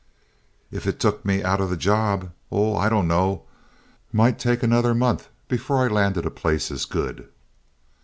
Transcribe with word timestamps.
"If 0.71 0.87
it 0.87 0.99
took 0.99 1.23
me 1.25 1.43
out 1.43 1.61
of 1.61 1.69
the 1.69 1.77
job? 1.77 2.31
Oh, 2.51 2.75
I 2.75 2.89
dunno. 2.89 3.43
Might 4.11 4.39
take 4.39 4.63
another 4.63 4.95
month 4.95 5.29
before 5.47 5.85
I 5.85 5.89
landed 5.89 6.25
a 6.25 6.31
place 6.31 6.71
as 6.71 6.85
good." 6.85 7.29